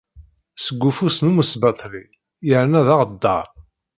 Seg 0.63 0.81
ufus 0.89 1.17
n 1.19 1.29
umesbaṭli 1.29 2.05
yerna 2.47 2.81
d 2.87 2.87
aɣeddar! 2.93 3.47